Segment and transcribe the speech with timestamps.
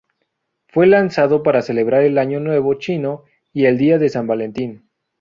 [0.69, 4.89] Fue lanzado para celebrar el Año Nuevo Chino y el Día de San Valentín.